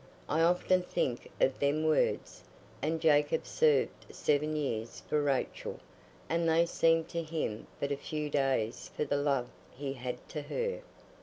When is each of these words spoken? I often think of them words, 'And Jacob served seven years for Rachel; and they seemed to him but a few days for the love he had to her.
I 0.27 0.41
often 0.41 0.81
think 0.81 1.29
of 1.39 1.59
them 1.59 1.85
words, 1.85 2.41
'And 2.81 2.99
Jacob 2.99 3.45
served 3.45 4.07
seven 4.09 4.55
years 4.55 4.99
for 5.07 5.21
Rachel; 5.21 5.79
and 6.27 6.49
they 6.49 6.65
seemed 6.65 7.07
to 7.09 7.21
him 7.21 7.67
but 7.79 7.91
a 7.91 7.97
few 7.97 8.27
days 8.27 8.89
for 8.97 9.05
the 9.05 9.17
love 9.17 9.49
he 9.69 9.93
had 9.93 10.27
to 10.29 10.41
her. 10.41 10.81